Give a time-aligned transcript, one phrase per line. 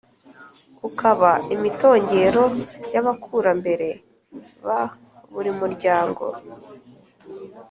[0.87, 2.43] ukaba imitongero
[2.93, 3.89] y’abakurambere
[4.65, 4.81] ba
[5.33, 6.23] buri muryango